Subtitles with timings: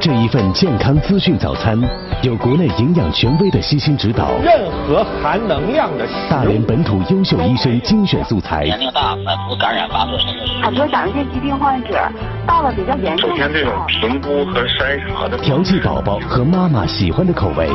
[0.00, 1.78] 这一份健康资讯早餐，
[2.22, 10.18] 有国内营养权威的悉心指导，任何含能量的食大连本土优秀医生精选素材，年龄大，反复感染发作。
[10.62, 12.00] 很多甲状腺疾病患者
[12.46, 15.36] 到了比较严重首先，这种评估和筛查的。
[15.36, 17.68] 调剂宝宝和妈妈喜欢的口味，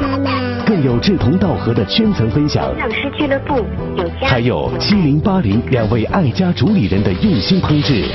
[0.00, 3.56] 妈妈，更有志同道合的圈层分享，营养师俱乐部
[3.98, 8.06] 有家，还有七零八零两位爱家主理人的用心烹制。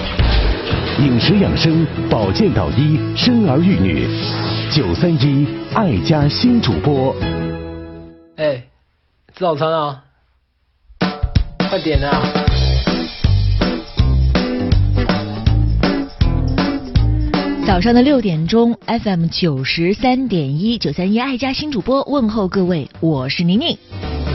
[1.02, 4.07] 饮食养生，保健导医，生儿育女，
[4.71, 7.15] 九三一爱家新主播。
[8.36, 8.64] 哎，
[9.33, 10.04] 吃早餐啊！
[11.57, 12.21] 快点啊！
[17.65, 23.75] 早上的六点钟，FM 九十三点一九三一爱家新主播问候各位，我是宁宁。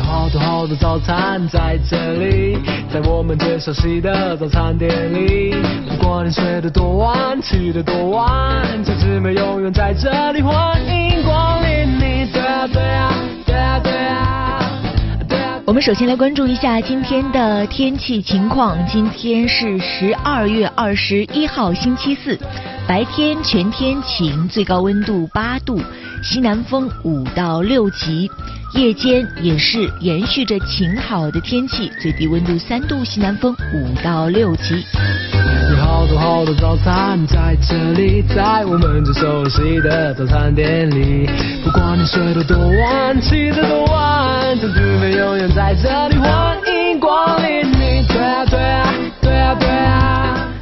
[0.06, 2.56] 好多好多早餐在这里，
[2.92, 5.52] 在我们最熟悉的早餐店里。
[5.88, 12.30] 不管你睡得多晚，起得多晚，家姊妹永远在这里，欢迎光临你。
[12.32, 13.12] 对啊对啊
[13.44, 14.60] 对啊对啊
[15.28, 15.60] 对啊。
[15.64, 18.78] 我们首先来关注一下今天的天气情况。
[18.86, 22.38] 今天是十二月二十一号，星期四，
[22.86, 25.80] 白天全天晴，最高温度八度，
[26.28, 28.28] 西南风五到六级。
[28.74, 34.84] 夜间也是延续着晴好的天气，最低温度三度，西南风五到六级。
[35.70, 41.30] 有好多好多早餐在这里，在我们最熟悉的早餐店里。
[41.64, 47.35] 不管你睡得多晚，起得多晚，家姊妹永远在这里，欢迎光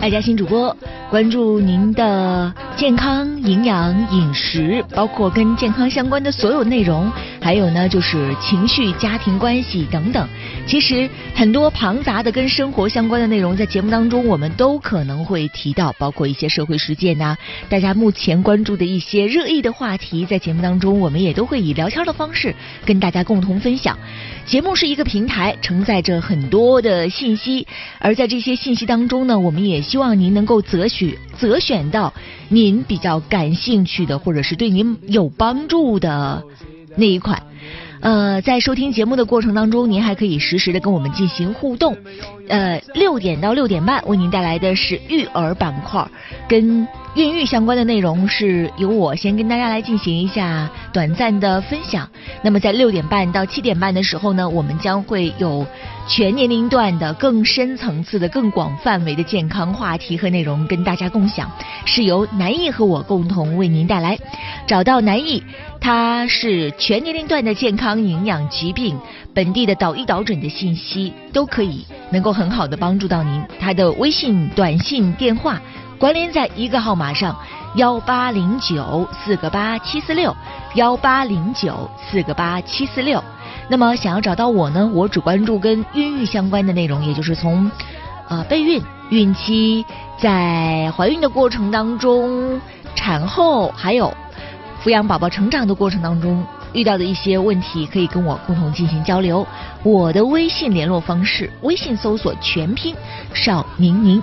[0.04, 0.76] 爱家新主播
[1.08, 7.10] 关注您的健康、营养、饮食，包括跟健康相关的所有内容，
[7.40, 10.28] 还有呢就是情绪、家庭关系等等。
[10.66, 17.34] 其实很多庞杂的跟生活相关的内容，在节目当中我们都可能会提到，包括一些社会事件呐、
[17.70, 23.96] 大家目前关注的一些热议的话题，在节目当中我们也都会以聊天的方式跟大家共同分享。
[24.44, 27.66] 节目是一个平台，承载着很多的信息，
[27.98, 32.12] 而在这些信息当中呢，我们也希望您能够择选择选到
[32.48, 36.42] 您比较感兴趣的，或者是对您有帮助的
[36.96, 37.44] 那一款。
[38.00, 41.96] 呃，在收听节目的过程当中，您还可以实时的跟我们进行互动。
[42.48, 46.06] 呃，六点到六点半为您带来的是育儿板块，
[46.46, 52.08] 跟孕育相关的内容是由我先跟大家来进行一下短暂的分享。
[52.42, 55.66] 那么在六点半到七点半的时候呢，我们将会有
[56.06, 61.50] 全年龄段的更深层次的、更广范围的健康话题和内容跟大家共享，
[61.86, 64.18] 是由南艺和我共同为您带来。
[64.66, 65.42] 找到南艺，
[65.80, 68.98] 它是全年龄段的健康、营养、疾病、
[69.34, 73.42] 本地的导医导诊的信息都可以能够很好的帮助到您。
[73.58, 75.60] 他的微信、短信、电话
[75.98, 77.36] 关联在一个号码上：
[77.74, 80.34] 幺八零九四个八七四六，
[80.76, 83.22] 幺八零九四个八七四六。
[83.68, 87.68] 那么想要找到我呢，我只关注跟孕育相关的内容，也就是从
[88.28, 88.80] 呃备孕、
[89.10, 89.84] 孕期，
[90.20, 92.60] 在怀孕的过程当中、
[92.94, 94.14] 产后，还有
[94.84, 99.46] 抚养宝宝成长的过程当中遇到的一些问题，可以跟我共同进行交流。
[99.82, 102.94] 我的微信联络方式，微信搜索全拼
[103.32, 104.22] 邵宁宁。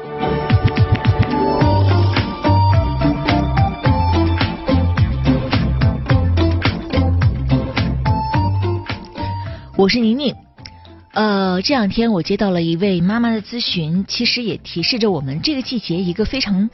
[9.81, 10.35] 我是宁宁。
[11.11, 16.69] 呃，这两天我接到了一位妈妈的咨询，其实也提示着我们这个季节一个非常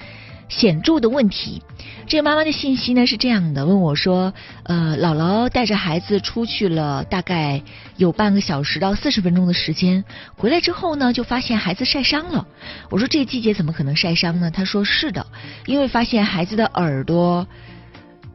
[0.50, 1.64] 显著的问题。
[2.06, 4.34] 这个妈妈的信息呢是这样的，问我说
[4.68, 7.64] ：“呃，姥姥带着孩子出去了，大概
[7.96, 10.04] 有半个小时到四十分钟的时间，
[10.36, 12.46] 回来之后呢，就发现孩子晒伤了。”
[12.92, 15.26] 我说：“这个季节怎么可能晒伤呢？”她说：“是的，
[15.66, 17.48] 因为发现孩子的耳朵，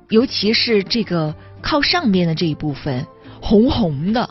[0.09, 3.07] 尤其是这个靠上边的这一部分
[3.43, 4.27] 红红的。”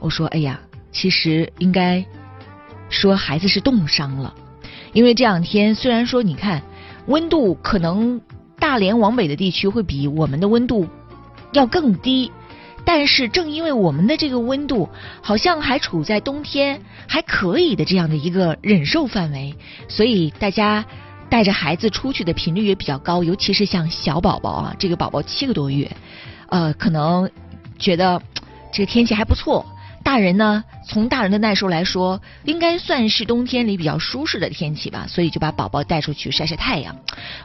[0.00, 0.60] 我说：“哎呀，
[0.92, 2.04] 其实应该
[2.88, 4.34] 说孩子是冻伤了，
[4.92, 6.62] 因为这两天虽然说你看
[7.06, 8.20] 温度可能
[8.58, 10.86] 大连往北的地区会比我们的温度
[11.52, 12.30] 要更低。
[12.84, 14.88] 但是正因为我们的这个温度
[15.20, 19.54] 好像还处在冬天还可以的这样的一个忍受范围，
[19.88, 20.86] 所以大家
[21.28, 25.90] 带着孩子出去的频率也比较高，尤其是像小宝宝啊，这个宝宝七个多月，
[26.48, 27.30] 呃，可能
[27.78, 28.22] 觉得
[28.72, 29.66] 这个天气还不错。
[30.08, 36.96] 大人呢，从大人的耐受来说，应该算是冬天里比较舒适的天气吧，所以就把宝宝带出去晒晒太阳。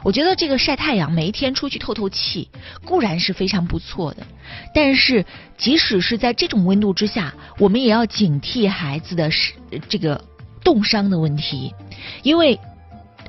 [0.02, 2.48] 我觉得这个晒太阳，每一天出去透透气，
[2.82, 4.26] 固然是非常不错的。
[4.74, 5.26] 但是，
[5.58, 9.52] 即使是在这种温度之下，我们也要警惕孩子的是
[9.86, 10.24] 这个
[10.62, 11.74] 冻伤的问题，
[12.22, 12.58] 因为。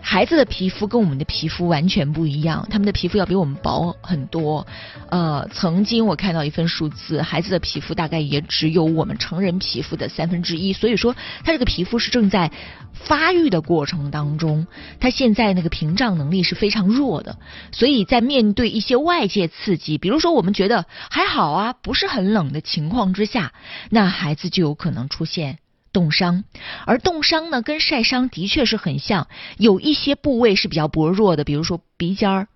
[0.07, 4.67] 孩子的皮肤跟我们的皮肤完全不一样，他们的皮肤要比我们薄很多。
[5.09, 12.51] 呃，曾经我看到一份数字，孩子的皮肤大概也只有我们成人皮肤的三分之一，所以说他这个皮肤是正在
[12.93, 14.67] 发育的过程当中，
[14.99, 17.39] 他现在那个屏障能力是非常弱的，
[17.71, 23.53] 所以在面对一些外界刺激，比如说我们觉得还好啊，不是很冷的情况之下，
[23.89, 25.57] 那孩子就有可能出现。
[25.95, 26.43] 冻伤，
[26.85, 32.47] 而冻伤呢，跟晒伤的确是很像，有一些部位是比较薄弱的，比如说鼻尖儿，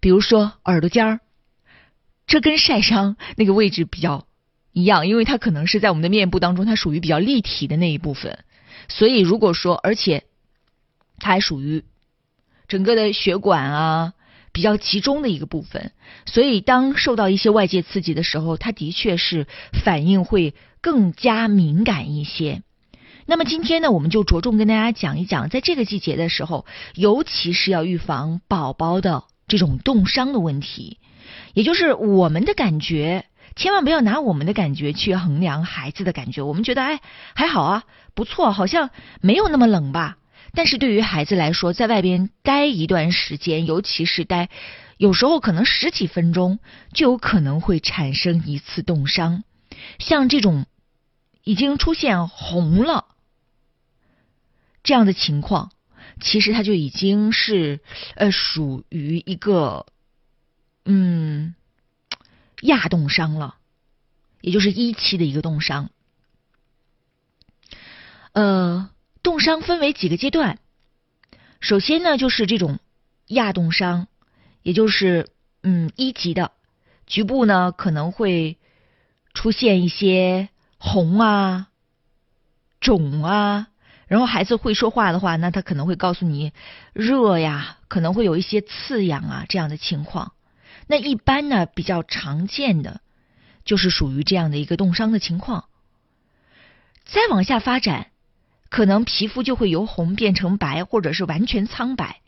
[0.00, 1.20] 比如说耳朵尖儿，
[2.28, 4.28] 这跟晒伤那个位置比较
[4.70, 8.44] 一样，因为它可能是在我们的面部当中，它属于比较立体的那一部分，
[8.86, 10.22] 所以如果说，而且
[11.18, 11.82] 它还属于
[12.68, 14.12] 整个的血管啊
[14.52, 15.90] 比较集中的一个部分，
[16.24, 22.62] 所以当受到一些外界刺激的时候，它的确是反应会更加敏感一些。
[23.28, 26.64] 那么今天呢，我们就着重跟大家讲一讲，在这个季节的时候，
[26.94, 30.98] 尤其是要预防宝宝的这种冻伤的问题。
[31.52, 33.26] 也就是我们的感觉，
[33.56, 36.42] 千万不要拿我们的感觉去衡量孩子的感觉。
[36.42, 37.00] 我们觉得，哎，
[37.34, 37.82] 还好啊，
[38.14, 38.90] 不错，好像
[39.20, 40.18] 没有那么冷吧。
[40.54, 44.50] 但是对于孩子来说，在外边待一段时间，尤其是待，
[44.98, 46.60] 有时候可能十几分钟，
[46.92, 49.42] 就有可能会产生一次冻伤。
[49.98, 50.66] 像这种
[51.42, 53.06] 已经出现红了。
[54.86, 55.72] 这样的情况，
[56.20, 57.80] 其实它就已经是
[58.14, 59.84] 呃属于一个
[60.84, 61.56] 嗯
[62.62, 63.56] 亚冻伤了，
[64.40, 65.90] 也就是一期的一个冻伤。
[68.32, 68.88] 呃，
[69.24, 70.60] 冻伤分为几个阶段，
[71.58, 72.78] 首先呢就是这种
[73.26, 74.06] 亚冻伤，
[74.62, 75.30] 也就是
[75.64, 76.52] 嗯一级的，
[77.08, 78.56] 局部呢可能会
[79.34, 80.48] 出现一些
[80.78, 81.70] 红啊、
[82.78, 83.66] 肿啊。
[84.06, 86.52] 然后孩子会说话的话，那他可能会告诉你
[86.92, 90.32] 热呀，可能会有一些刺痒啊这样的情况。
[90.86, 93.00] 那一般呢比较常见的
[93.64, 95.64] 就是属于这样的一个冻伤的情况。
[97.04, 98.08] 再往下发展，
[98.68, 102.20] 可能皮肤就会由红变成白，或者是完全苍白。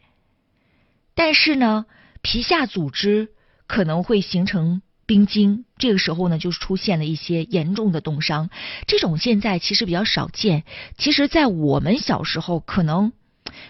[1.15, 1.87] 但是呢，
[2.23, 3.31] 皮下组织
[3.67, 4.83] 可能会形成。
[5.07, 8.51] 冰晶，这个时候呢，就是出现了一些严重的冻伤。
[8.87, 10.65] 这种现在其实比较少见。
[10.97, 13.13] 其实，在我们小时候，可能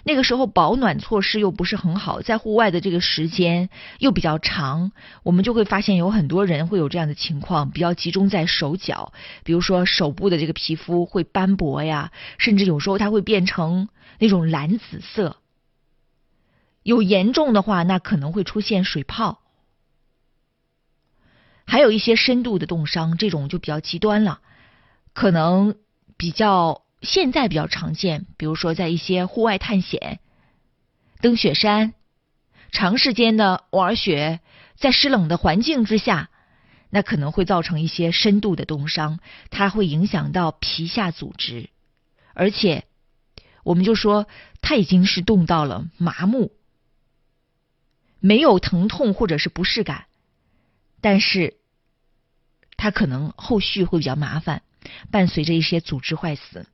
[0.02, 3.68] 那个时候保暖措施又不是很好，在户外的这个时间
[3.98, 4.90] 又比较长，
[5.22, 9.12] 我们就会发现有很多人会有这样的情况，比较集中在手脚，
[9.44, 13.88] 比如说手部的这个皮肤会斑驳呀，甚至有时候它会变成
[14.18, 15.36] 那种蓝紫色。
[16.82, 19.40] 有严重的话，那可能会出现水泡。
[21.70, 24.40] 还有一些深度的冻伤，这种就比较极端了，
[25.12, 25.76] 可能
[26.16, 30.18] 比较现在比较常见，比如说在一些户外探险、
[31.20, 31.92] 登雪山、
[32.72, 34.40] 长时间的玩雪，
[34.76, 36.30] 在湿冷的环境之下，
[36.88, 39.20] 那可能会造成一些深度的冻伤，
[39.50, 41.68] 它会影响到皮下组织，
[42.32, 42.86] 而且
[43.62, 44.26] 我们就说
[44.62, 46.50] 它已经是冻到了麻木，
[48.20, 50.06] 没有疼痛或者是不适感。
[51.00, 51.57] 但是，
[52.78, 54.62] 它可能后续会比较麻烦，
[55.10, 56.64] 伴随着一些组织坏死。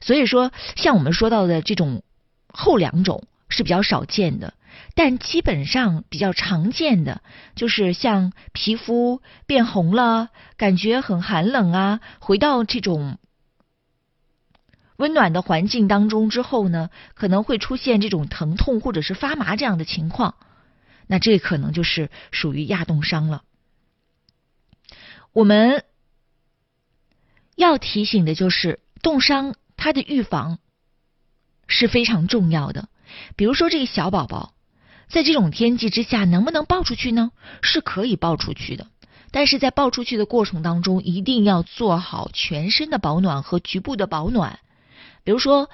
[0.00, 2.02] 所以说，像我们说到的这种
[2.48, 4.54] 后两种是比较少见的，
[4.94, 7.20] 但基本上比较常见的
[7.54, 13.18] 就是像皮肤变红了，感觉很寒冷啊，回到这种
[14.96, 20.36] 温暖的环境当中之后呢，可能会出现这种疼痛或者是发麻这样的情况，
[21.06, 23.42] 那这可能就是属于亚冻伤了。
[25.34, 25.84] 我们
[27.56, 30.60] 要提醒的就是，冻伤它的预防
[31.66, 32.88] 是非常重要的。
[33.34, 34.54] 比如说，这个小宝宝
[35.08, 37.32] 在这种天气之下，能不能抱出去呢？
[37.62, 38.86] 是可以抱出去的，
[39.32, 44.60] 但是在抱出去的过程当中，一定要做好全身的保暖和局部的保暖。
[45.24, 45.68] 比如说，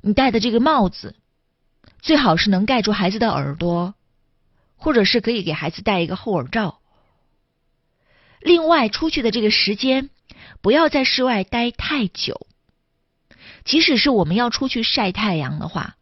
[0.00, 1.16] 你戴的这个帽子，
[2.00, 3.94] 最好是能盖住孩子的耳朵，
[4.76, 6.78] 或者是可以给孩子戴一个厚耳罩。
[8.42, 10.10] 另外，出去的这个时间
[10.60, 12.46] 不要在室外待太久。
[13.64, 15.94] 即使是我们要出去晒太阳的话，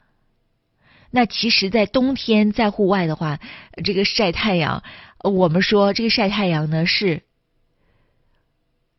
[1.10, 3.38] 那其实，在冬天在户外的话，
[3.84, 4.82] 这个晒太阳，
[5.18, 7.22] 我们说这个晒太阳呢是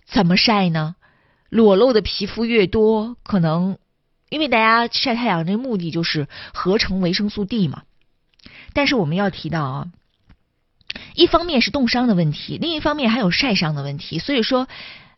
[0.05, 0.95] 怎么晒呢？
[1.49, 3.79] 裸露的皮肤越多，可能
[4.29, 7.83] 因为大家晒太阳这目的就是合成维生素 D 嘛。
[8.73, 9.87] 但是我们要提到啊，
[11.13, 14.19] 一方面是冻伤的问题，另一方面还有晒伤的问题。
[14.19, 14.67] 所以说，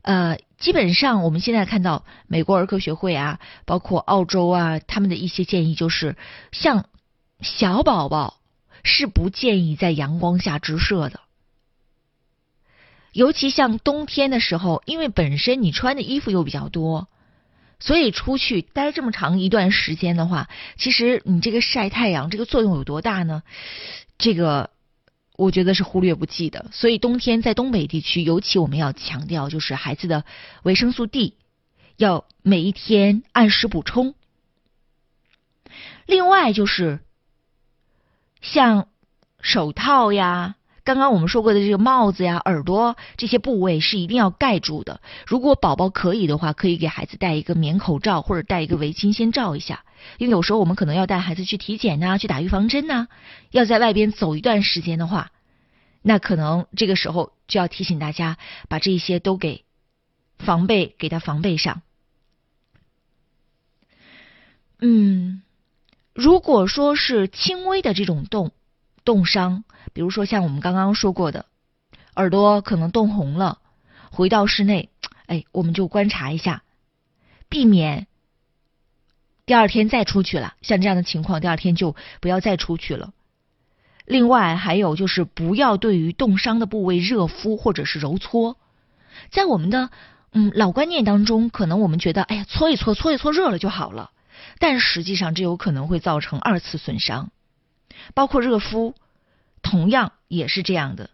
[0.02, 6.16] 呃，基本上我们现在看到美国儿科学会啊，包括澳洲啊，他们的一些建议就是，
[6.52, 6.86] 像
[7.42, 8.40] 小宝宝
[8.84, 11.20] 是不建议在阳光下直射的。
[13.12, 17.08] 尤其像冬天的时候，因为本身你穿的衣服又比较多，
[17.80, 23.44] 所以出去待这么长一段时间的话，其实你这个晒太阳这个作用有多大呢？
[24.18, 24.72] 这个
[25.36, 26.70] 我觉得是忽略不计的。
[26.72, 30.26] 所以冬天在东北地区，尤其我们要强调，就是孩子的
[30.64, 31.36] 维生素 D
[31.98, 34.16] 要每一天按时补充。
[36.06, 37.00] 另外就是
[38.42, 38.88] 像
[39.42, 40.56] 手套呀。
[40.84, 45.00] 刚刚我们说过的这个帽子呀、耳朵这些部位是一定要盖住的。
[45.26, 49.86] 如果宝宝可以的话，可以给孩子戴一个棉口罩或者戴一个围巾先罩一下。
[50.18, 53.08] 因为有时候我们可能要带孩子去体检呐、去打预防针呐，
[53.52, 55.32] 要在外边走一段时间的话，
[56.02, 58.38] 那可能这个时候就要提醒大家
[58.68, 59.64] 把这些都给
[60.38, 61.82] 防备，给他防备上。
[64.80, 65.42] 嗯，
[66.14, 68.52] 如果说是轻微的这种冻。
[69.06, 71.46] 冻伤，比如说像我们刚刚说过的，
[72.16, 73.60] 耳朵可能冻红了，
[74.12, 74.90] 回到室内，
[75.26, 76.64] 哎，我们就观察一下，
[77.50, 78.08] 避免
[79.46, 80.54] 第二天再出去了。
[80.62, 83.12] 像这样的情况，第二天就不要再出去了。
[84.06, 88.58] 另外还有就是不要对于冻伤的部位热敷或者是揉搓。
[89.32, 89.90] 在我们的
[90.32, 94.12] 嗯老观念当中，可能我们觉得，哎呀，搓一搓，搓一搓热了就好了，
[94.60, 97.32] 但实际上这有可能会造成二次损伤。
[98.14, 98.96] 包括热敷，
[99.62, 101.10] 同样也是这样的。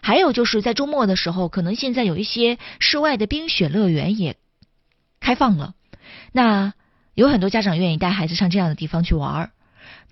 [0.00, 4.36] 还有就是在周末的时候，可能现在有一些室外的冰雪乐园也
[5.20, 5.74] 开放了。
[6.32, 6.72] 那
[7.14, 9.50] 有很多家长愿意带孩子上这样的地方去玩儿。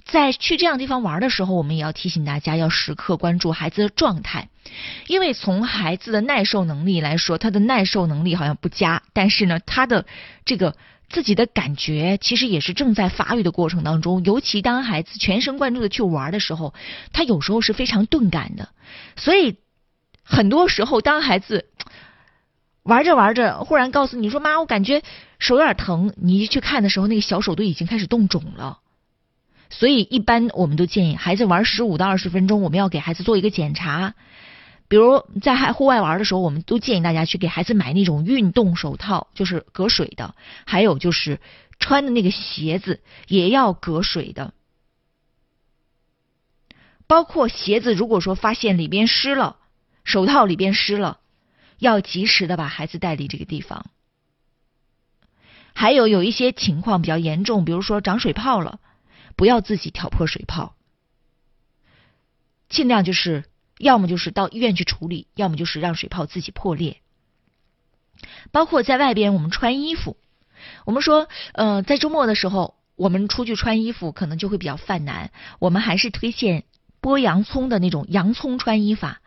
[0.05, 4.49] 在去这样地方玩的时候，我们也要提醒大家要时刻关注孩子的状态，
[5.07, 10.05] 因为从孩子的耐受能力来说，他的耐受能力好像不佳，但是呢，他的
[10.45, 10.77] 这个。
[11.13, 16.73] 自己的感觉其实也是正在发育的过程当中，尤其当孩子全神贯注的去玩的时候，
[17.13, 18.71] 他有时候是非常钝感的。
[19.17, 19.59] 所以
[20.25, 21.67] 很多时候，当孩子
[22.83, 25.03] 玩着玩着，忽然告诉你说：“妈，我感觉
[25.39, 28.79] 手有点疼。”你一去看的时候，那个小手都已经开始冻肿了。
[29.69, 34.15] 所以一般我们都建议孩子玩十五到二十分钟，我们要给孩子做一个检查。
[34.93, 40.35] 比如在还户外玩的时候，我们都建议大家去给孩子买那种运动手套，就是隔水的；
[40.67, 41.41] 还有就是
[41.79, 44.53] 穿的那个鞋子也要隔水的。
[47.07, 49.57] 包括鞋子，如果说发现里边湿了，
[50.05, 51.21] 手套里边湿了，
[51.79, 53.87] 要及时的把孩子带离这个地方。
[55.73, 58.79] 还有有一些情况比较严重，比如说长水泡了，
[59.37, 60.75] 不要自己挑破水泡，
[62.69, 63.45] 尽量就是。
[63.83, 66.99] 要么就是到医院去处理，要么就是让水泡自己破裂。
[68.53, 70.17] 包括在外边我们穿衣服，
[70.87, 75.33] 我们说，呃，在周末的时候我们出去穿衣服可能就会比较犯难。
[75.59, 76.63] 我们还是推荐
[77.01, 79.21] 剥洋葱的那种洋葱穿衣法，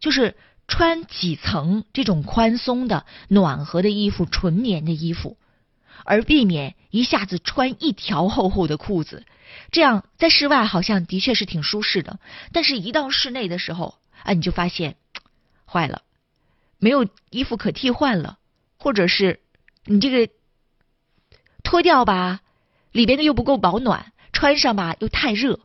[0.00, 5.38] 就是穿几层这种宽松的、暖和的衣服、纯棉的衣服，
[6.04, 9.24] 而避免一下子穿一条厚厚的裤子。
[9.70, 12.18] 这样在室外好像的确是挺舒适的，
[12.52, 14.96] 但是一到室内的时候，啊，你就发现
[15.70, 16.02] 坏了，
[16.78, 18.38] 没有衣服可替换了，
[18.78, 19.40] 或者是
[19.84, 20.32] 你这个
[21.62, 22.40] 脱掉吧，
[22.92, 25.60] 里边的又不够保暖，穿上吧又太热，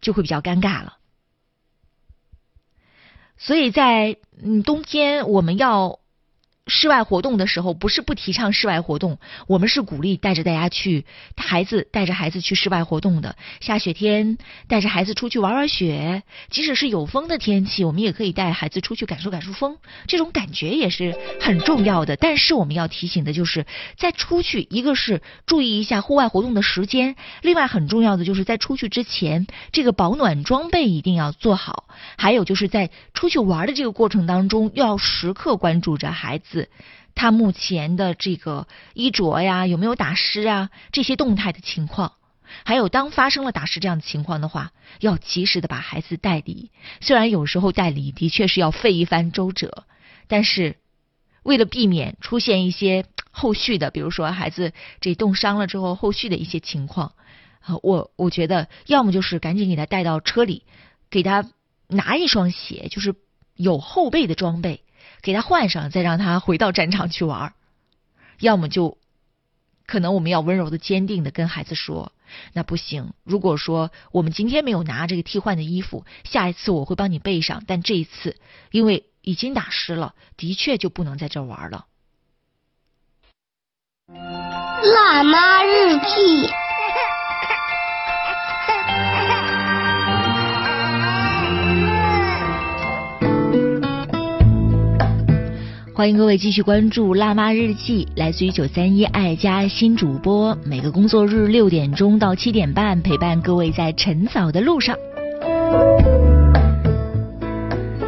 [0.00, 0.98] 就会比较尴尬了。
[3.38, 6.01] 所以在嗯冬天我们要。
[6.74, 11.04] 室外活动的时候，不是不提倡室外活动，我们是鼓励带着大家去，
[11.36, 13.36] 孩子带着孩子去室外活动的。
[13.60, 14.38] 下雪天
[14.68, 19.76] 带着孩子出去玩玩雪，即使是有风的天气，我们也可以带孩子出去感受感受风，
[20.06, 22.16] 这种感觉也是很重要的。
[22.16, 23.66] 但是我们要提醒的就是，
[23.98, 31.84] 在出去，一个是注意一下户外活动的时间，另外很重要的就是在出去之前，这个保暖装备一定要做好。
[32.16, 36.61] 还有就是在出去玩的这个过程当中，要时刻关注着孩子。
[37.14, 40.70] 他目前的这个衣着呀，有没有打湿啊？
[40.92, 42.14] 这些动态的情况，
[42.64, 46.70] 还有当发生了打湿这样的情况的话，要及时的把孩子带离。
[47.00, 49.84] 虽然有时候带离的确是要费一番周折，
[50.26, 50.76] 但是
[51.42, 57.12] 为了避免出现一些后续的，比如说孩子这冻伤了之后后续的一些情况，
[57.60, 60.64] 啊，我我觉得要么就是赶紧给他带到车里，
[61.10, 61.50] 给他
[61.88, 63.14] 拿一双鞋，就是
[63.54, 64.82] 有后备的装备，
[65.22, 67.52] 给他换上，再让他回到战场去玩儿。
[68.40, 68.98] 要么就，
[69.86, 72.12] 可能我们要温柔的、坚定的跟孩子说，
[72.52, 73.12] 那不行。
[73.22, 78.36] 如果说我们今天没有拿这个替换的衣服，下一次我会帮你备上，但这一次
[78.72, 81.86] 因为已经打湿了，的确就不能在这玩了。
[84.08, 86.50] 辣妈日记。
[96.02, 104.96] 欢迎各位继续关注《辣妈日记》，来自于九三一爱家新主播，每个工作日六点钟到七点半，陪伴各位在晨早的路上。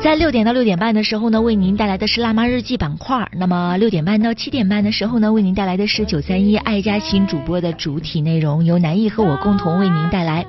[0.03, 3.27] 在六点到六点半的时候呢，为您带来的是辣妈日记板块。
[3.39, 10.45] 那么六点半到七点半的时候呢，为您带来的是九三一爱家新主播的主体内容，由南艺和我共同为您带来。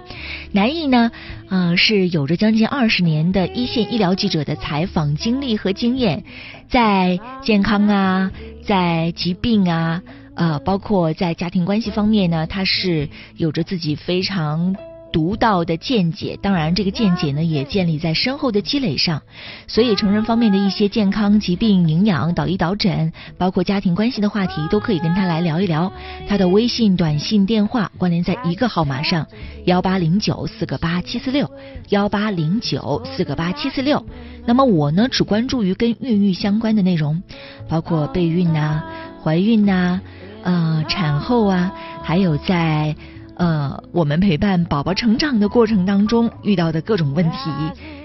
[0.52, 1.10] 南艺呢，
[1.48, 6.24] 呃，是有着将近二十年的一线医疗记者的采访经历和经验，
[6.70, 8.32] 在健康啊，
[8.66, 10.02] 在疾病啊，
[10.36, 14.76] 呃，包括在家庭关系方面呢，他是有着自己非常。
[15.16, 19.22] 独到的见解，当然这个见解呢也建立在深厚的积累上，
[19.66, 25.90] 所以成人方面的一些健康、疾病、营养、导医导诊，包括家庭关系的话题，都可以跟他来聊一聊。
[26.28, 29.26] 他的微信、短信、电话关联在一个号码上：
[29.64, 31.50] 幺八零九四个八七四六，
[31.88, 34.06] 幺八零九四个八七四六。
[34.46, 37.24] 那么我呢，只关注于跟孕育相关的内容，
[37.70, 38.84] 包括备孕呐、
[39.24, 40.02] 怀孕呐、
[40.44, 41.72] 呃产后啊，
[42.04, 42.98] 还有在。
[43.36, 47.50] 呃，我们陪伴宝宝成长的过程当中遇到的各种问题，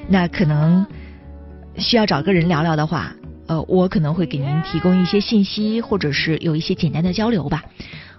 [0.08, 0.84] 那可能
[1.76, 3.12] 需要找个人聊聊的话，
[3.46, 7.62] 呃，我可能会给您提供一些信息，或者是有一些简单的交流吧。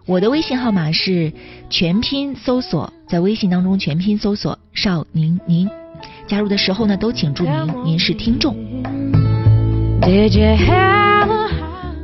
[0.06, 1.32] 我的微信号码是
[1.69, 5.69] 全拼搜索，在微信当中全拼搜索少宁宁，
[6.28, 8.56] 加入的时候呢，都请注明您是听众。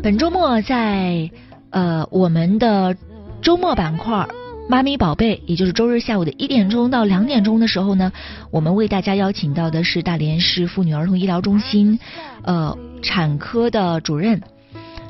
[0.04, 1.30] 本周末在
[1.70, 2.96] 呃我们的
[3.42, 4.28] 周末板块。
[4.70, 8.12] 妈咪宝贝，也就是周日下午的一点钟到两点钟的时候呢，
[8.52, 11.98] 我们为大家邀请到的是大连市妇女儿童医疗中心，
[12.44, 14.42] 呃，产科的主任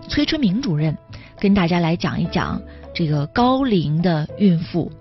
[0.07, 0.95] 崔春明主任，
[1.39, 2.61] 跟大家来讲一讲
[2.93, 4.91] 这个高龄的孕妇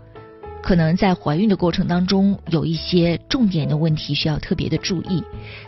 [0.62, 5.22] 可能在怀孕的过程当中有一些重点的问题需要特别的注意。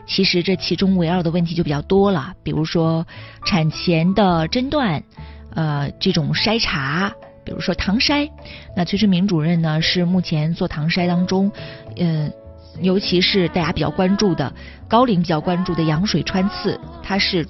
[0.07, 3.07] 其实这其中围绕的问题就比较多了，比如说
[3.45, 5.03] 产前的诊断，
[5.55, 7.13] 呃，这种筛查。
[7.49, 8.31] 比如说唐筛，
[8.77, 11.51] 那崔春明主任呢是目前做唐筛当中，
[11.97, 12.31] 嗯，
[12.83, 14.53] 尤其是大家比较关注的
[14.87, 17.47] 高龄比较关注的羊水穿刺，他是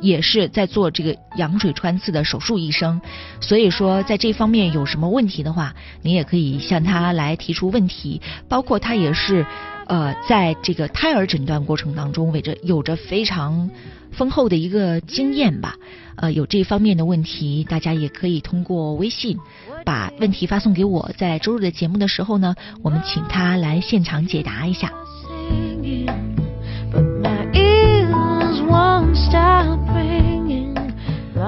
[0.00, 3.00] 也是在做这个羊水穿刺的手术医生，
[3.40, 9.46] 所以说在这方面有什么问题的话，你也可以向他来提出问题，包括他也是
[9.86, 13.70] 呃在这个胎儿诊断过程当中，为着有着非常。
[14.12, 15.76] 丰厚的一个经验吧，
[16.16, 19.38] 呃，有这方面的问题，大家也可以通过微信
[19.84, 24.92] 把问题发送给我，在周日的节目的时候呢，我们请他来现场解答一下。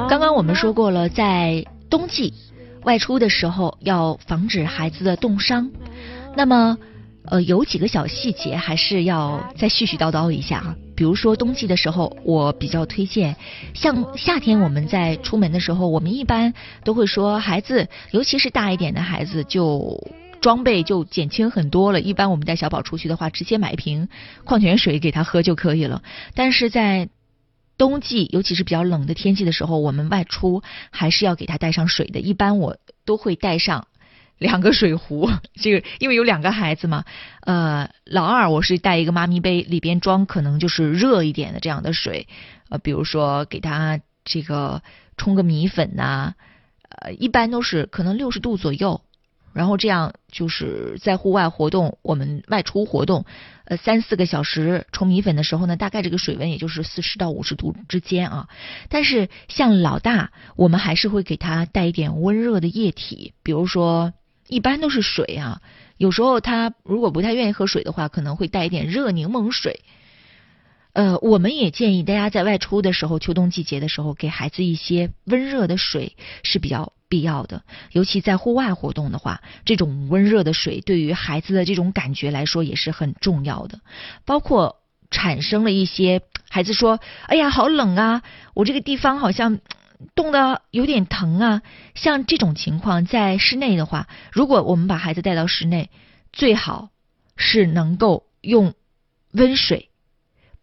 [0.09, 2.35] 刚刚我们说过了，在冬季
[2.85, 5.71] 外出的时候要防止孩子的冻伤，
[6.37, 6.79] 那么。
[7.31, 10.75] 呃，有几个小细节还是要再絮絮叨叨一下哈。
[10.98, 13.37] 比如说冬季的时候，我比较推荐，
[13.72, 20.08] 像夏天我们在出门的时候，我们一般都会说孩子，尤其是大一点的孩子，就
[20.40, 22.00] 装备就减轻很多了。
[22.00, 24.08] 一般我们带小宝出去的话，直接买一瓶
[24.42, 26.02] 矿泉水给他喝就可以了。
[26.34, 27.08] 但是在
[27.76, 32.18] 冬季，尤其是比较冷的天气的时候，我们外出还是要给他带上水的。
[32.18, 33.87] 一般我都会带上。
[34.38, 37.05] 两个水壶， 这个因为有两个孩子嘛，
[37.40, 42.29] 呃，老二我是带一个妈咪杯，里边装可能就是热一点的这样的水，
[42.68, 44.83] 呃，比如说给他这个
[45.16, 46.35] 冲个米粉呐，
[46.88, 49.01] 呃，一般都是可能六十度左右，
[49.53, 53.24] 然后这样就是在户外活动，我们外出活动，
[53.64, 58.48] 呃，三四个小时冲米粉的时候呢，大概这个水温也就是四十到五十度之间啊。
[58.88, 64.12] 但是像老大，我们还是会给他带一点温热的液体，比如说。
[64.48, 65.61] 一般都是水啊，
[65.96, 69.80] 有时候他如果不太愿意喝水的话，可能会带一点热柠檬水。
[70.94, 77.62] 呃，我们也建议大家在外出的时候，秋冬季节的时候，给孩子一些温热的水是比较必要的。
[77.92, 83.80] 尤其在户外活动的话，这种温热的水对于孩子的这种感觉来说也是很重要的。
[84.24, 84.80] 包括
[85.11, 88.22] 产生了一些孩子说：“哎呀，好冷啊，
[88.54, 89.61] 我这个地方好像
[90.14, 91.62] 冻得有点疼啊。”
[91.94, 95.90] 像这种情况，在室内的话，如果我们把孩子带到室内，
[96.32, 96.90] 最好
[97.37, 98.74] 是能够用
[99.32, 99.88] 温水。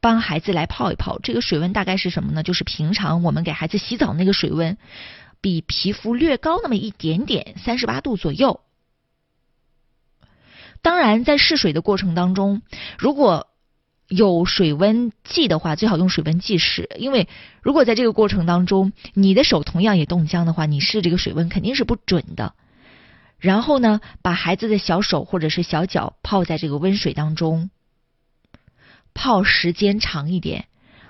[0.02, 2.43] 帮孩子来泡一泡，这个水温大概是什么呢？
[2.43, 4.78] 就是平常我们给孩子洗澡那个水温，
[5.41, 8.62] 比皮肤略高那么一点点，三十八度左右。
[10.84, 12.62] 当然，在试水的过程当中，
[13.00, 13.48] 如果
[14.08, 17.28] 有水温计的话，最好用水温计试，因为
[17.62, 22.54] 如果在这个过程当中，你的手同样也冻僵的话，你试这个水温肯定是不准的。
[23.38, 27.70] 然后呢，把孩子的小手或者是小脚泡在这个温水当中。
[29.13, 30.68] 泡时间长一点，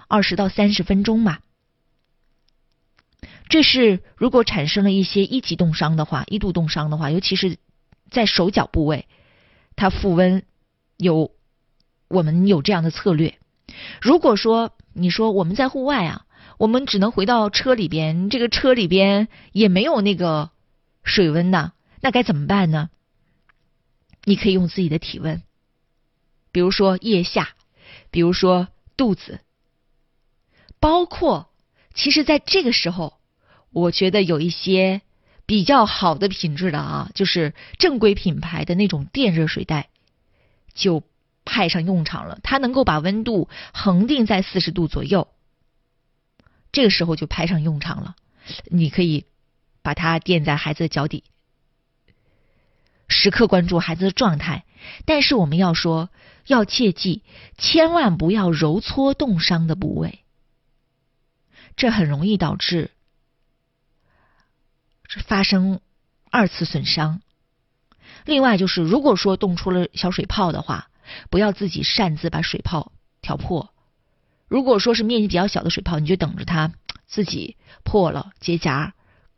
[0.08, 1.40] 二十到三十分钟嘛。
[3.50, 7.58] 这是如果产生了一些一级冻伤的话，一度冻伤的话，尤其是
[8.10, 9.08] 在手脚部位，
[9.76, 10.44] 它复温
[10.98, 11.32] 有
[12.08, 13.38] 我们有这样的策略。
[14.02, 16.26] 如果说你说我们在户外啊，
[16.58, 20.52] 我们只能回到车里边，这个车里边也没有那个
[21.04, 22.90] 水温呐，那该怎么办呢？
[24.24, 25.44] 你可以用自己的体温，
[26.52, 27.50] 比如说腋下。
[28.12, 29.42] 比如说肚子，
[30.80, 31.50] 包括
[31.94, 33.18] 其实，在这个时候，
[33.72, 35.02] 我觉得有一些
[35.46, 39.90] 比较好的品质的啊，就是正规品牌的那种电热水袋，
[40.74, 41.04] 就
[41.46, 42.40] 派上用场了。
[42.44, 45.30] 它能够把温度恒定在四十度左右，
[46.74, 48.16] 这个时候就派上用场了。
[48.66, 49.26] 你可以
[49.82, 51.24] 把它垫在孩子的脚底，
[53.08, 54.66] 时刻关注孩子的状态。
[55.06, 56.10] 但是我们要说。
[56.48, 57.24] 要切记，
[57.58, 60.20] 千万不要揉搓冻伤的部位，
[61.76, 62.92] 这很容易导致
[65.26, 65.80] 发生
[66.30, 67.20] 二次损伤。
[68.26, 70.92] 另外，就是如果说冻出了小水泡的话，
[71.30, 72.92] 不要自己擅自把水泡
[73.22, 73.74] 挑破。
[74.48, 76.72] 如果说是面积比较小的水泡，你就等着它
[77.06, 78.92] 自己破了结痂，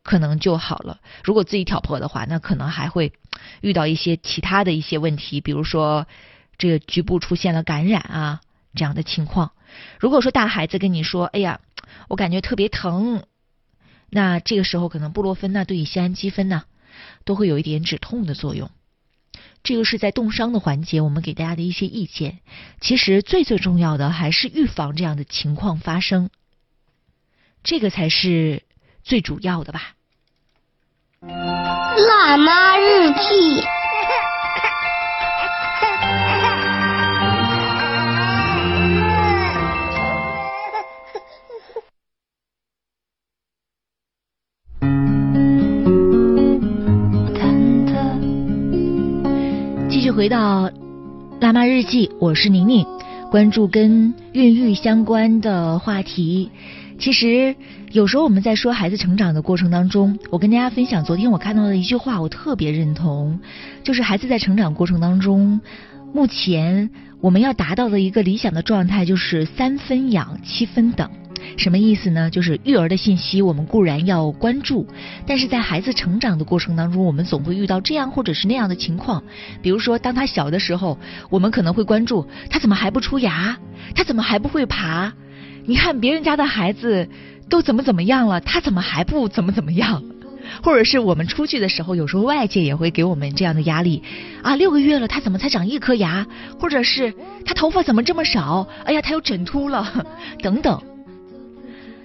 [0.04, 1.00] 可能就好了。
[1.24, 3.14] 如果自己挑破的话，那可能还会
[3.62, 6.08] 遇到一些其他的一些问题，比如说。
[6.60, 8.42] 这个局部出现了感染啊，
[8.74, 9.52] 这样的情况。
[10.00, 11.60] 如果说大孩子跟你说：“哎呀，
[12.10, 13.28] 我感觉特别疼”，
[14.10, 16.64] 那这个时候可能布洛芬呐、对乙酰氨基酚呐，
[17.26, 18.72] 都会有一点止痛的作用。
[19.64, 22.40] 这个是在冻伤的环节，我们给大家的一些意见。
[22.80, 26.30] 其实最最重要的还是预防这样的情况发生，
[27.64, 28.64] 这个才是
[29.04, 29.94] 最主要的吧。
[31.22, 33.77] 辣妈日记。
[50.12, 50.72] 回到
[51.42, 52.86] 辣妈日记，我是宁宁，
[53.30, 56.50] 关注跟孕育相关的话题。
[56.98, 57.56] 其实
[57.92, 63.40] 有时候我们在说孩子成长的过程当中，我跟大家分享，昨天我看到的一句话，我特别认同，
[63.84, 65.60] 就是孩子在成长过程当中，
[66.14, 66.90] 目前
[67.20, 71.10] 我们要达到的一个理想的状态，就是三分养，七分等。
[71.58, 72.30] 什么意思呢？
[72.30, 74.88] 就是育儿的信息，我们固然要关注，
[75.26, 79.24] 但是在孩子成长的过程当中，我们总会遇到这样或者是那样的情况。
[79.62, 80.98] 比如说，当他小的时候，
[81.30, 83.58] 我们可能会关注他怎么还不出牙，
[83.96, 85.14] 他怎么还不会爬？
[85.66, 87.10] 你看别人家的孩子
[87.50, 90.04] 都怎么怎么样了，他怎么还不怎么怎么样？
[90.64, 94.02] 或者是我们出去的时候，有时候外界也会给我们这样的压力
[94.42, 96.26] 啊，六个月了，他怎么才长一颗牙？
[96.58, 98.66] 或者是他头发怎么这么少？
[98.86, 100.06] 哎呀，他又枕秃了，
[100.42, 100.82] 等等。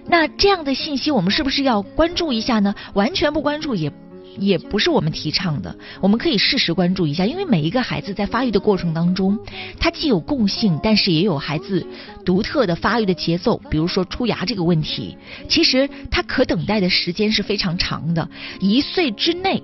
[0.06, 2.74] 那这样的信息，我们是不是要关注一下呢？
[2.94, 3.92] 完全不关注也
[4.38, 5.74] 也不是我们提倡的。
[6.00, 9.38] 我们可以适时关注一下，因为每一个孩子在发育的过程当中，
[9.78, 11.86] 他既有共性，但是也有孩子
[12.24, 13.60] 独特的发育的节奏。
[13.70, 15.16] 比如说出牙这个问题，
[15.48, 18.28] 其实他可等待的时间是非常长的，
[18.60, 19.62] 一岁之内。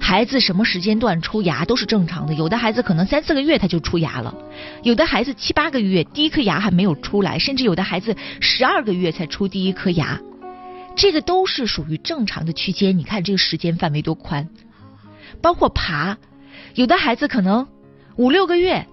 [0.00, 4.34] 孩子什么时间段出牙都是正常的，有的孩子可能三四个月他就出牙了，
[4.82, 10.18] 有的孩子七八个月第一颗牙还没有出来，甚至有的孩子十二个月才出第一颗牙，
[10.96, 12.96] 这个都是属于正常的区间。
[12.96, 14.48] 你看这个时间范围多宽，
[15.42, 16.16] 包括爬，
[16.74, 17.68] 有的孩子可能
[18.16, 18.86] 五六个月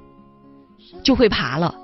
[1.01, 1.75] 就会爬了，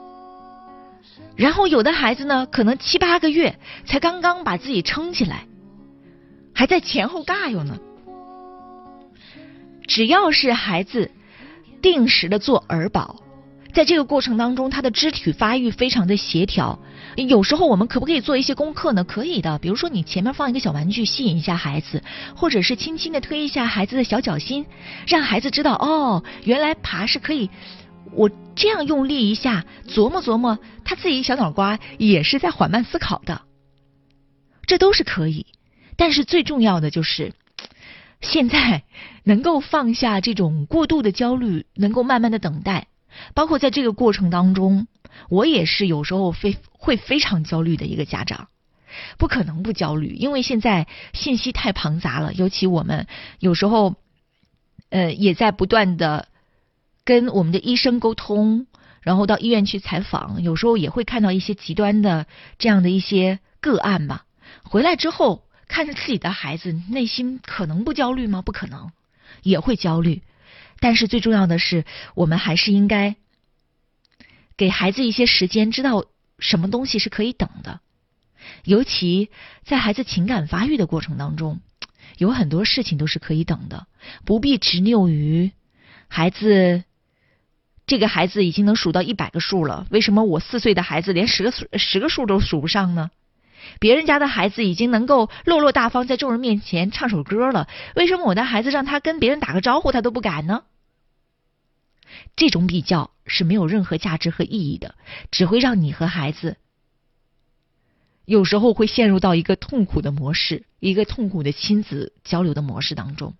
[1.37, 5.45] 然后有的孩子呢可能七八个月才刚刚把自己撑起来，
[6.53, 7.79] 还在前后尬悠呢。
[9.93, 11.11] 只要是孩子
[11.81, 13.21] 定时的做儿保，
[13.73, 16.79] 在这个过程当中，他的肢体发育非常的协调。
[17.17, 19.03] 有时候我们可不可以做一些功课呢？
[19.03, 22.01] 可以的，比如说你前面放一个小玩具，吸引一下孩子，
[22.37, 24.65] 或者是轻轻的推一下孩子的小脚心，
[25.05, 27.49] 让孩子知道哦，原来爬是可以。
[28.13, 33.41] 我这样用力一下，琢磨琢磨，他自己小脑瓜也是在缓慢思考的。
[34.65, 35.47] 这都是可以，
[35.97, 37.33] 但是最重要的就是，
[38.21, 38.83] 现在
[39.23, 42.87] 能够放下这种过度的焦虑，能够慢慢的等待。
[43.33, 44.87] 包括在这个过程当中，
[45.29, 48.47] 我也是有时候非会非常焦虑的一个家长，
[49.17, 53.07] 不可能不焦虑，因为现在信息太庞杂了，尤其我们
[53.39, 53.95] 有时候，
[54.89, 56.29] 呃，也在不断的
[57.03, 58.65] 跟我们的医生沟通，
[59.01, 62.27] 然后到医院去采访，有时候也会看到一些极端的
[62.59, 64.23] 这样的一些个案吧。
[64.63, 68.41] 回来之后，看着自己的孩子，内心可能不焦虑吗？
[68.41, 68.91] 不可能，
[69.41, 70.21] 也会焦虑。
[70.81, 73.15] 但是最重要的是，我们还是应该
[74.57, 76.03] 给孩子一些时间，知道
[76.39, 77.79] 什么东西是可以等的。
[78.65, 79.29] 尤其
[79.63, 81.61] 在孩子情感发育的过程当中，
[82.17, 83.87] 有很多事情都是可以等的，
[84.25, 85.51] 不必执拗于
[86.09, 86.83] 孩子。
[87.87, 93.09] 这个孩子已经能数到一百个数了，为什么我四岁的孩子连十个数十个数都数不上呢？
[93.79, 100.63] 别人家的孩子已经能够落落大方，在众人面前唱首歌了，为什么我的孩子让他跟别人打个招呼他都不敢呢？
[102.35, 104.95] 这种比较是没有任何价值和意义的，
[105.31, 106.57] 只会让你和孩子
[108.25, 113.35] 有时候会陷入到一个痛苦的模式，一个痛苦的亲子交流的模式当中。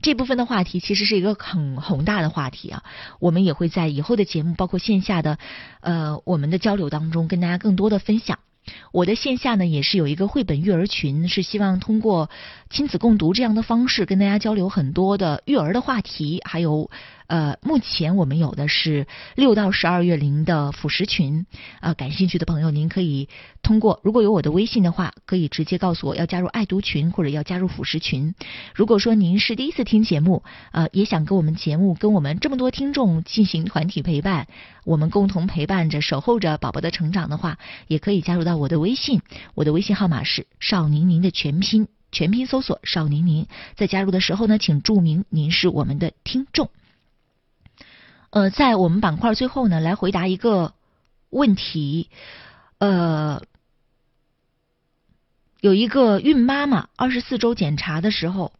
[0.00, 2.84] 这部分的话题其实是一个很宏大的话题啊，
[3.20, 5.38] 我们也会在以后的节目，包括线下的
[5.80, 8.38] 呃我们的交流当中，跟大家更多的分享。
[8.92, 12.30] 我的线下呢也是有一个绘本育儿群，是希望通过
[12.70, 16.90] 亲子共读这样的方式，跟大家交流很多的育儿的话题，还有。
[17.32, 21.46] 呃，目前我们有的是六到十二月龄的辅食群，
[21.80, 23.30] 啊，感兴趣的朋友您可以
[23.62, 28.34] 通过，如果有我的微信的话，可以直接告诉我要加入爱读群或者要加入辅食群。
[28.74, 30.42] 如果说您是第一次听节目，
[30.72, 34.46] 呃，也想跟我们节目跟我们这么多听众进行团体陪伴，
[34.84, 37.56] 我们共同陪伴着守候着宝宝的成长的话，
[37.88, 39.22] 也可以加入到我的微信，
[39.54, 46.68] 我的微信号码是少宁宁的全拼，全拼搜索少宁宁，在加入的时候呢，请注明您是我们的听众。
[48.32, 50.72] 呃，在我们板块最后呢，来回答一个
[51.28, 52.08] 问题。
[52.78, 53.42] 呃，
[55.60, 58.54] 有一个孕妈妈二十四周检查的时候，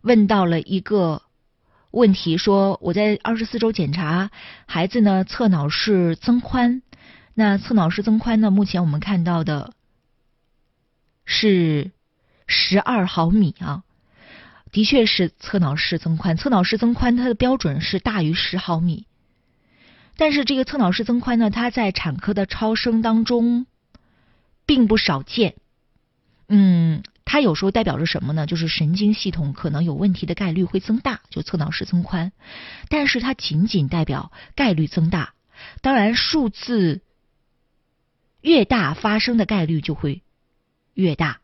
[0.00, 1.22] 问到了一个
[1.90, 4.30] 问题，说我在二十四周检查
[4.66, 6.80] 孩子呢，侧脑室增宽，
[7.34, 9.72] 那侧脑室增宽呢，目前我们看到的
[11.24, 11.90] 是
[12.46, 13.82] 十二毫米啊。
[14.74, 19.06] 的确是侧脑室增宽，侧脑室增宽它的标准是大于十毫米，
[20.16, 23.66] 但是这个侧脑室增宽呢，它在产科的超声当中
[24.66, 25.54] 并不少见。
[26.48, 28.46] 嗯，它有时候代表着什么呢？
[28.48, 32.32] 就是神经系统可能有问题的概率会增大，就侧脑室增宽，
[32.88, 35.34] 但是它仅仅代表概率增大，
[35.82, 37.00] 当然数字
[38.40, 40.22] 越大，发生的概率就会
[40.94, 41.38] 越大。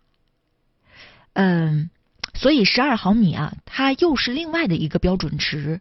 [1.35, 1.90] 嗯。
[2.35, 5.81] 所以十二毫米啊，它又是另外的一个标准值。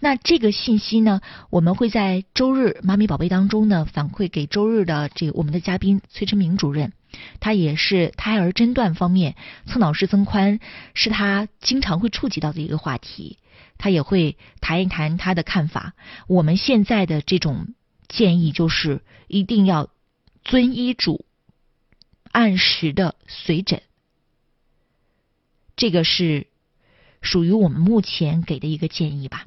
[0.00, 6.92] 那这个信息呢，我们会在周日妈咪宝贝当中呢反馈给周日的这个我们的嘉宾崔成明主任，
[7.40, 10.58] 他也是胎儿诊断方面侧脑室增宽
[10.94, 13.38] 是他经常会触及到的一个话题，
[13.78, 15.94] 他也会谈一谈他的看法。
[16.26, 17.68] 我们现在的这种
[18.08, 19.88] 建议就是一定要
[20.42, 21.24] 遵医嘱，
[22.30, 23.80] 按时的随诊。
[25.76, 26.46] 这个是
[27.22, 29.46] 属于我们目前给的一个建议吧。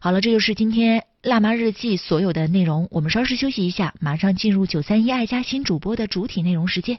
[0.00, 2.88] 好了，这就是今天辣妈日记所有的内容。
[2.90, 6.98] 我们稍事休息一下，马上进入九三一爱家新主播的主体内容时间。